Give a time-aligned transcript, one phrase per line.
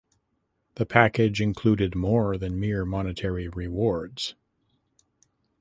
[0.77, 4.33] The package included more than mere monetary rewards.